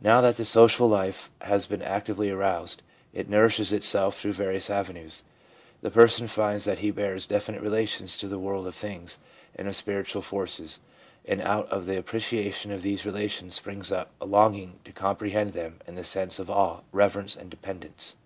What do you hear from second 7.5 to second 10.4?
relations to the world of things, and of spiritual